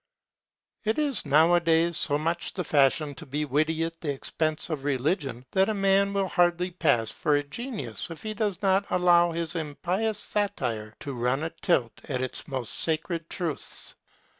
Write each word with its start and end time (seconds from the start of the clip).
It 0.83 0.97
is 0.97 1.27
nowadays 1.27 1.95
so 1.95 2.17
much 2.17 2.55
the 2.55 2.63
fashion 2.63 3.13
to 3.13 3.25
be 3.27 3.45
witty 3.45 3.83
at 3.83 4.01
the 4.01 4.11
expense 4.11 4.71
of 4.71 4.83
religion 4.83 5.45
that 5.51 5.69
a 5.69 5.75
man 5.75 6.11
will 6.11 6.27
hardly 6.27 6.71
pass 6.71 7.11
for 7.11 7.35
a 7.35 7.43
genius 7.43 8.09
if 8.09 8.23
he 8.23 8.33
does 8.33 8.63
not 8.63 8.87
allow 8.89 9.31
his 9.31 9.53
impious 9.53 10.17
satire 10.17 10.95
to 11.01 11.13
run 11.13 11.43
a 11.43 11.51
tilt 11.51 12.01
at 12.05 12.19
its 12.19 12.47
most 12.47 12.73
sacred 12.73 13.29
truths. 13.29 13.93